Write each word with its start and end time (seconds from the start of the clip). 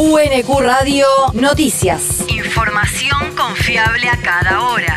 UNQ 0.00 0.60
Radio 0.60 1.06
Noticias. 1.32 2.24
Información 2.28 3.34
confiable 3.36 4.08
a 4.08 4.16
cada 4.16 4.60
hora. 4.62 4.94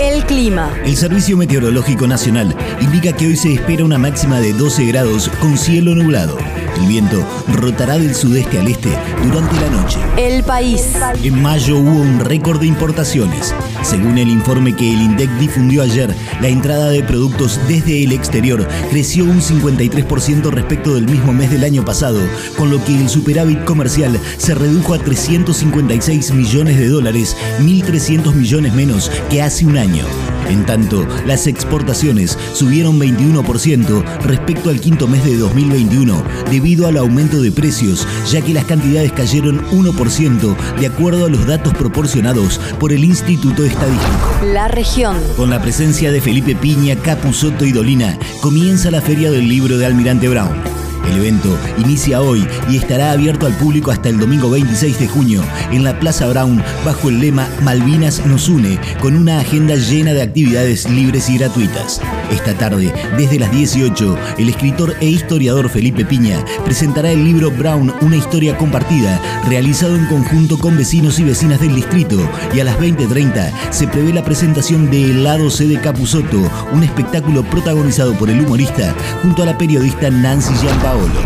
El 0.00 0.24
clima. 0.24 0.74
El 0.84 0.96
Servicio 0.96 1.36
Meteorológico 1.36 2.08
Nacional 2.08 2.56
indica 2.80 3.12
que 3.12 3.28
hoy 3.28 3.36
se 3.36 3.54
espera 3.54 3.84
una 3.84 3.98
máxima 3.98 4.40
de 4.40 4.52
12 4.52 4.84
grados 4.86 5.30
con 5.40 5.56
cielo 5.56 5.94
nublado. 5.94 6.36
El 6.76 6.86
viento 6.86 7.26
rotará 7.48 7.98
del 7.98 8.14
sudeste 8.14 8.58
al 8.58 8.68
este 8.68 8.90
durante 9.22 9.60
la 9.60 9.68
noche. 9.70 9.98
El 10.16 10.42
país. 10.44 10.92
En 11.22 11.42
mayo 11.42 11.78
hubo 11.78 12.00
un 12.00 12.20
récord 12.20 12.60
de 12.60 12.66
importaciones. 12.66 13.54
Según 13.82 14.18
el 14.18 14.28
informe 14.28 14.74
que 14.74 14.92
el 14.92 15.02
INDEC 15.02 15.30
difundió 15.38 15.82
ayer, 15.82 16.14
la 16.40 16.48
entrada 16.48 16.90
de 16.90 17.02
productos 17.02 17.60
desde 17.68 18.02
el 18.04 18.12
exterior 18.12 18.66
creció 18.90 19.24
un 19.24 19.40
53% 19.40 20.50
respecto 20.50 20.94
del 20.94 21.06
mismo 21.06 21.32
mes 21.32 21.50
del 21.50 21.64
año 21.64 21.84
pasado, 21.84 22.20
con 22.56 22.70
lo 22.70 22.82
que 22.84 22.96
el 22.96 23.08
superávit 23.08 23.64
comercial 23.64 24.18
se 24.38 24.54
redujo 24.54 24.94
a 24.94 24.98
356 24.98 26.32
millones 26.32 26.78
de 26.78 26.88
dólares, 26.88 27.36
1.300 27.60 28.34
millones 28.34 28.74
menos 28.74 29.10
que 29.28 29.42
hace 29.42 29.66
un 29.66 29.76
año. 29.76 30.04
En 30.50 30.66
tanto, 30.66 31.06
las 31.26 31.46
exportaciones 31.46 32.36
subieron 32.54 32.98
21% 32.98 34.04
respecto 34.24 34.70
al 34.70 34.80
quinto 34.80 35.06
mes 35.06 35.24
de 35.24 35.36
2021 35.36 36.24
debido 36.50 36.88
al 36.88 36.96
aumento 36.96 37.40
de 37.40 37.52
precios, 37.52 38.06
ya 38.30 38.42
que 38.42 38.52
las 38.52 38.64
cantidades 38.64 39.12
cayeron 39.12 39.64
1% 39.70 40.56
de 40.80 40.86
acuerdo 40.86 41.26
a 41.26 41.28
los 41.28 41.46
datos 41.46 41.72
proporcionados 41.74 42.58
por 42.80 42.92
el 42.92 43.04
Instituto 43.04 43.64
Estadístico. 43.64 44.40
La 44.52 44.66
región. 44.66 45.16
Con 45.36 45.50
la 45.50 45.62
presencia 45.62 46.10
de 46.10 46.20
Felipe 46.20 46.56
Piña, 46.56 46.96
Capuzoto 46.96 47.64
y 47.64 47.70
Dolina, 47.70 48.18
comienza 48.40 48.90
la 48.90 49.00
Feria 49.00 49.30
del 49.30 49.48
Libro 49.48 49.78
de 49.78 49.86
Almirante 49.86 50.28
Brown. 50.28 50.79
El 51.10 51.16
evento 51.16 51.58
inicia 51.78 52.20
hoy 52.20 52.46
y 52.70 52.76
estará 52.76 53.10
abierto 53.10 53.46
al 53.46 53.54
público 53.54 53.90
hasta 53.90 54.08
el 54.08 54.18
domingo 54.18 54.48
26 54.48 55.00
de 55.00 55.08
junio 55.08 55.42
en 55.72 55.82
la 55.82 55.98
Plaza 55.98 56.28
Brown 56.28 56.62
bajo 56.84 57.08
el 57.08 57.18
lema 57.18 57.48
Malvinas 57.62 58.24
nos 58.26 58.48
une 58.48 58.78
con 59.00 59.16
una 59.16 59.40
agenda 59.40 59.74
llena 59.74 60.12
de 60.12 60.22
actividades 60.22 60.88
libres 60.88 61.28
y 61.28 61.38
gratuitas. 61.38 62.00
Esta 62.30 62.54
tarde, 62.54 62.94
desde 63.18 63.40
las 63.40 63.50
18, 63.50 64.16
el 64.38 64.48
escritor 64.48 64.94
e 65.00 65.06
historiador 65.06 65.68
Felipe 65.68 66.04
Piña 66.04 66.44
presentará 66.64 67.10
el 67.10 67.24
libro 67.24 67.50
Brown, 67.50 67.92
una 68.02 68.16
historia 68.16 68.56
compartida, 68.56 69.20
realizado 69.48 69.96
en 69.96 70.06
conjunto 70.06 70.58
con 70.58 70.76
vecinos 70.76 71.18
y 71.18 71.24
vecinas 71.24 71.60
del 71.60 71.74
distrito 71.74 72.20
y 72.54 72.60
a 72.60 72.64
las 72.64 72.78
20.30 72.78 73.52
se 73.70 73.88
prevé 73.88 74.12
la 74.12 74.22
presentación 74.22 74.90
de 74.90 75.02
El 75.02 75.24
lado 75.24 75.50
C 75.50 75.66
de 75.66 75.80
Capusoto, 75.80 76.38
un 76.72 76.84
espectáculo 76.84 77.42
protagonizado 77.42 78.14
por 78.14 78.30
el 78.30 78.40
humorista 78.40 78.94
junto 79.22 79.42
a 79.42 79.46
la 79.46 79.58
periodista 79.58 80.08
Nancy 80.08 80.54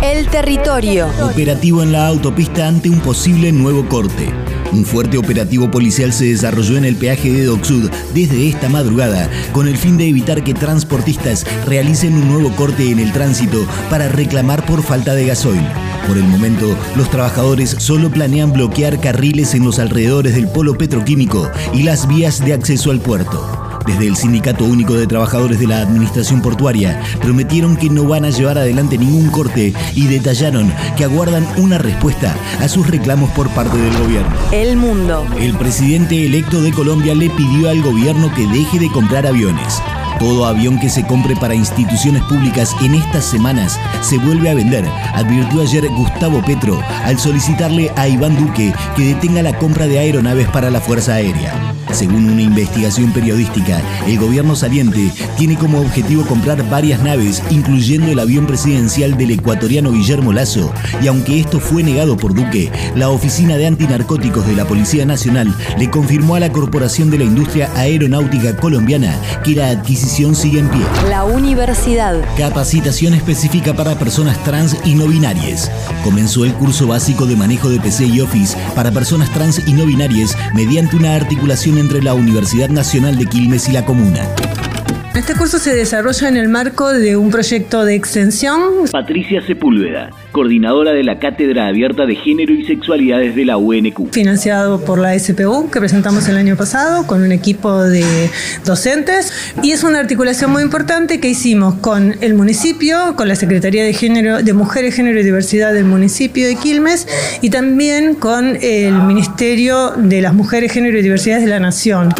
El 0.02 0.28
territorio. 0.28 1.08
Operativo 1.22 1.82
en 1.82 1.92
la 1.92 2.08
autopista 2.08 2.68
ante 2.68 2.90
un 2.90 3.00
posible 3.00 3.52
nuevo 3.52 3.88
corte. 3.88 4.32
Un 4.72 4.84
fuerte 4.84 5.16
operativo 5.18 5.70
policial 5.70 6.12
se 6.12 6.26
desarrolló 6.26 6.76
en 6.76 6.84
el 6.84 6.96
peaje 6.96 7.32
de 7.32 7.44
Docsud 7.44 7.90
desde 8.12 8.48
esta 8.48 8.68
madrugada 8.68 9.30
con 9.52 9.68
el 9.68 9.76
fin 9.76 9.96
de 9.96 10.08
evitar 10.08 10.42
que 10.42 10.54
transportistas 10.54 11.46
realicen 11.66 12.14
un 12.14 12.28
nuevo 12.28 12.54
corte 12.56 12.90
en 12.90 12.98
el 12.98 13.12
tránsito 13.12 13.66
para 13.88 14.08
reclamar 14.08 14.66
por 14.66 14.82
falta 14.82 15.14
de 15.14 15.26
gasoil. 15.26 15.66
Por 16.06 16.16
el 16.16 16.24
momento, 16.24 16.76
los 16.96 17.10
trabajadores 17.10 17.76
solo 17.78 18.10
planean 18.10 18.52
bloquear 18.52 19.00
carriles 19.00 19.54
en 19.54 19.64
los 19.64 19.78
alrededores 19.78 20.34
del 20.34 20.48
polo 20.48 20.76
petroquímico 20.76 21.50
y 21.72 21.82
las 21.82 22.08
vías 22.08 22.44
de 22.44 22.52
acceso 22.52 22.90
al 22.90 23.00
puerto. 23.00 23.63
Desde 23.86 24.06
el 24.06 24.16
Sindicato 24.16 24.64
Único 24.64 24.94
de 24.94 25.06
Trabajadores 25.06 25.60
de 25.60 25.66
la 25.66 25.80
Administración 25.80 26.40
Portuaria 26.40 27.00
prometieron 27.20 27.76
que 27.76 27.90
no 27.90 28.04
van 28.04 28.24
a 28.24 28.30
llevar 28.30 28.58
adelante 28.58 28.98
ningún 28.98 29.28
corte 29.28 29.74
y 29.94 30.06
detallaron 30.06 30.72
que 30.96 31.04
aguardan 31.04 31.46
una 31.56 31.78
respuesta 31.78 32.34
a 32.60 32.68
sus 32.68 32.86
reclamos 32.86 33.30
por 33.30 33.48
parte 33.50 33.76
del 33.76 33.96
gobierno. 33.98 34.34
El 34.52 34.76
mundo. 34.76 35.26
El 35.38 35.54
presidente 35.54 36.24
electo 36.24 36.62
de 36.62 36.72
Colombia 36.72 37.14
le 37.14 37.30
pidió 37.30 37.68
al 37.68 37.82
gobierno 37.82 38.32
que 38.34 38.46
deje 38.46 38.78
de 38.78 38.90
comprar 38.90 39.26
aviones. 39.26 39.82
Todo 40.18 40.46
avión 40.46 40.78
que 40.78 40.88
se 40.88 41.04
compre 41.04 41.34
para 41.36 41.54
instituciones 41.54 42.22
públicas 42.22 42.74
en 42.82 42.94
estas 42.94 43.24
semanas 43.24 43.78
se 44.00 44.16
vuelve 44.18 44.48
a 44.48 44.54
vender, 44.54 44.84
advirtió 45.12 45.62
ayer 45.62 45.86
Gustavo 45.88 46.42
Petro 46.44 46.80
al 47.04 47.18
solicitarle 47.18 47.90
a 47.96 48.06
Iván 48.06 48.36
Duque 48.38 48.72
que 48.96 49.14
detenga 49.14 49.42
la 49.42 49.58
compra 49.58 49.86
de 49.86 49.98
aeronaves 49.98 50.48
para 50.48 50.70
la 50.70 50.80
Fuerza 50.80 51.14
Aérea. 51.14 51.74
Según 51.92 52.30
una 52.30 52.42
investigación 52.54 53.12
periodística, 53.12 53.82
el 54.06 54.16
gobierno 54.18 54.54
saliente 54.54 55.10
tiene 55.36 55.56
como 55.56 55.80
objetivo 55.80 56.24
comprar 56.24 56.62
varias 56.70 57.02
naves, 57.02 57.42
incluyendo 57.50 58.12
el 58.12 58.20
avión 58.20 58.46
presidencial 58.46 59.16
del 59.16 59.32
ecuatoriano 59.32 59.90
Guillermo 59.90 60.32
Lazo, 60.32 60.72
y 61.02 61.08
aunque 61.08 61.40
esto 61.40 61.58
fue 61.58 61.82
negado 61.82 62.16
por 62.16 62.32
Duque, 62.32 62.70
la 62.94 63.08
Oficina 63.08 63.56
de 63.56 63.66
Antinarcóticos 63.66 64.46
de 64.46 64.54
la 64.54 64.66
Policía 64.66 65.04
Nacional 65.04 65.52
le 65.78 65.90
confirmó 65.90 66.36
a 66.36 66.40
la 66.40 66.52
Corporación 66.52 67.10
de 67.10 67.18
la 67.18 67.24
Industria 67.24 67.70
Aeronáutica 67.74 68.56
Colombiana 68.56 69.18
que 69.42 69.56
la 69.56 69.70
adquisición 69.70 70.36
sigue 70.36 70.60
en 70.60 70.68
pie. 70.68 70.82
La 71.08 71.24
universidad. 71.24 72.20
Capacitación 72.38 73.14
específica 73.14 73.74
para 73.74 73.98
personas 73.98 74.42
trans 74.44 74.76
y 74.84 74.94
no 74.94 75.08
binarias. 75.08 75.72
Comenzó 76.04 76.44
el 76.44 76.54
curso 76.54 76.86
básico 76.86 77.26
de 77.26 77.34
manejo 77.34 77.68
de 77.68 77.80
PC 77.80 78.06
y 78.06 78.20
Office 78.20 78.56
para 78.76 78.92
personas 78.92 79.32
trans 79.32 79.60
y 79.66 79.72
no 79.72 79.86
binarias 79.86 80.36
mediante 80.54 80.94
una 80.96 81.16
articulación 81.16 81.78
entre 81.78 82.00
la 82.00 82.14
Universidad 82.14 82.43
Nacional 82.68 83.16
de 83.16 83.24
Quilmes 83.24 83.68
y 83.70 83.72
la 83.72 83.86
Comuna. 83.86 84.20
Este 85.24 85.38
curso 85.38 85.58
se 85.58 85.74
desarrolla 85.74 86.28
en 86.28 86.36
el 86.36 86.50
marco 86.50 86.92
de 86.92 87.16
un 87.16 87.30
proyecto 87.30 87.86
de 87.86 87.94
extensión. 87.94 88.60
Patricia 88.92 89.40
Sepúlveda, 89.40 90.10
coordinadora 90.32 90.92
de 90.92 91.02
la 91.02 91.18
Cátedra 91.18 91.66
Abierta 91.66 92.04
de 92.04 92.14
Género 92.14 92.52
y 92.52 92.66
Sexualidades 92.66 93.34
de 93.34 93.46
la 93.46 93.56
UNQ. 93.56 94.12
Financiado 94.12 94.84
por 94.84 94.98
la 94.98 95.18
SPU, 95.18 95.70
que 95.70 95.80
presentamos 95.80 96.28
el 96.28 96.36
año 96.36 96.56
pasado, 96.56 97.06
con 97.06 97.22
un 97.22 97.32
equipo 97.32 97.84
de 97.84 98.04
docentes. 98.66 99.32
Y 99.62 99.70
es 99.70 99.82
una 99.82 100.00
articulación 100.00 100.52
muy 100.52 100.62
importante 100.62 101.20
que 101.20 101.30
hicimos 101.30 101.76
con 101.76 102.16
el 102.20 102.34
municipio, 102.34 103.16
con 103.16 103.26
la 103.26 103.34
Secretaría 103.34 103.82
de 103.82 103.94
Género, 103.94 104.42
de 104.42 104.52
Mujeres, 104.52 104.94
Género 104.94 105.20
y 105.20 105.22
Diversidad 105.22 105.72
del 105.72 105.86
municipio 105.86 106.46
de 106.46 106.56
Quilmes 106.56 107.08
y 107.40 107.48
también 107.48 108.14
con 108.14 108.58
el 108.60 108.92
Ministerio 109.04 109.92
de 109.96 110.20
las 110.20 110.34
Mujeres, 110.34 110.70
Género 110.70 110.98
y 110.98 111.02
Diversidad 111.02 111.40
de 111.40 111.46
la 111.46 111.60
Nación. 111.60 112.10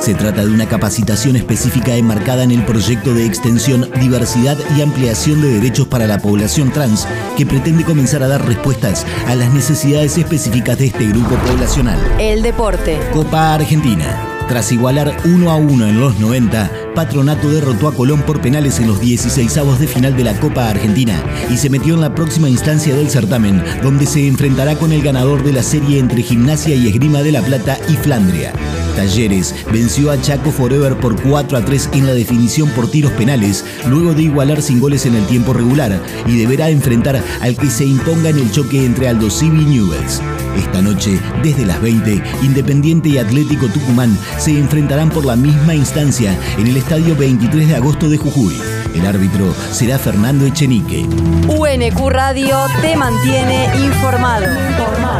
Se 0.00 0.14
trata 0.14 0.44
de 0.44 0.50
una 0.50 0.66
capacitación 0.66 1.36
específica 1.36 1.94
enmarcada 1.94 2.42
en 2.42 2.50
el 2.50 2.64
proyecto 2.64 3.12
de 3.12 3.26
extensión, 3.26 3.90
diversidad 4.00 4.56
y 4.76 4.80
ampliación 4.80 5.42
de 5.42 5.52
derechos 5.52 5.86
para 5.88 6.06
la 6.06 6.18
población 6.18 6.72
trans, 6.72 7.06
que 7.36 7.44
pretende 7.44 7.84
comenzar 7.84 8.22
a 8.22 8.28
dar 8.28 8.46
respuestas 8.46 9.06
a 9.26 9.34
las 9.34 9.52
necesidades 9.52 10.16
específicas 10.16 10.78
de 10.78 10.86
este 10.86 11.06
grupo 11.06 11.34
poblacional. 11.36 11.98
El 12.18 12.42
deporte. 12.42 12.98
Copa 13.12 13.54
Argentina. 13.54 14.39
Tras 14.50 14.72
igualar 14.72 15.16
1 15.24 15.48
a 15.48 15.54
1 15.54 15.86
en 15.86 16.00
los 16.00 16.18
90, 16.18 16.72
Patronato 16.96 17.48
derrotó 17.48 17.86
a 17.86 17.94
Colón 17.94 18.22
por 18.22 18.40
penales 18.40 18.80
en 18.80 18.88
los 18.88 19.00
16avos 19.00 19.78
de 19.78 19.86
final 19.86 20.16
de 20.16 20.24
la 20.24 20.40
Copa 20.40 20.68
Argentina 20.68 21.22
y 21.48 21.56
se 21.56 21.70
metió 21.70 21.94
en 21.94 22.00
la 22.00 22.16
próxima 22.16 22.48
instancia 22.48 22.96
del 22.96 23.08
certamen, 23.08 23.62
donde 23.80 24.06
se 24.06 24.26
enfrentará 24.26 24.74
con 24.74 24.90
el 24.90 25.02
ganador 25.02 25.44
de 25.44 25.52
la 25.52 25.62
serie 25.62 26.00
entre 26.00 26.24
Gimnasia 26.24 26.74
y 26.74 26.88
Esgrima 26.88 27.22
de 27.22 27.30
la 27.30 27.42
Plata 27.42 27.78
y 27.88 27.92
Flandria. 27.92 28.52
Talleres 28.96 29.54
venció 29.72 30.10
a 30.10 30.20
Chaco 30.20 30.50
Forever 30.50 30.96
por 30.96 31.14
4 31.22 31.56
a 31.56 31.64
3 31.64 31.90
en 31.92 32.06
la 32.08 32.14
definición 32.14 32.70
por 32.70 32.90
tiros 32.90 33.12
penales, 33.12 33.64
luego 33.86 34.14
de 34.14 34.22
igualar 34.22 34.62
sin 34.62 34.80
goles 34.80 35.06
en 35.06 35.14
el 35.14 35.26
tiempo 35.28 35.52
regular, 35.52 36.02
y 36.26 36.36
deberá 36.36 36.70
enfrentar 36.70 37.22
al 37.40 37.56
que 37.56 37.70
se 37.70 37.84
imponga 37.84 38.30
en 38.30 38.40
el 38.40 38.50
choque 38.50 38.84
entre 38.84 39.06
Aldo 39.06 39.30
Civi 39.30 39.62
y 39.62 39.66
Newells. 39.66 40.20
Esta 40.56 40.82
noche, 40.82 41.18
desde 41.42 41.64
las 41.64 41.80
20, 41.80 42.22
Independiente 42.42 43.08
y 43.08 43.18
Atlético 43.18 43.66
Tucumán 43.68 44.16
se 44.38 44.58
enfrentarán 44.58 45.10
por 45.10 45.24
la 45.24 45.36
misma 45.36 45.74
instancia 45.74 46.36
en 46.58 46.66
el 46.66 46.76
estadio 46.76 47.16
23 47.16 47.68
de 47.68 47.76
agosto 47.76 48.08
de 48.08 48.18
Jujuy. 48.18 48.56
El 48.94 49.06
árbitro 49.06 49.54
será 49.70 49.98
Fernando 49.98 50.46
Echenique. 50.46 51.06
UNQ 51.48 52.10
Radio 52.10 52.56
te 52.80 52.96
mantiene 52.96 53.66
informado. 53.76 54.46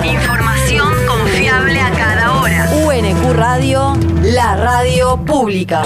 Información 0.04 0.88
confiable 1.06 1.81
a 1.81 1.90
cada 1.93 2.40
hora. 2.40 2.69
UNQ 2.87 3.32
Radio, 3.34 3.96
la 4.22 4.56
radio 4.56 5.16
pública. 5.25 5.82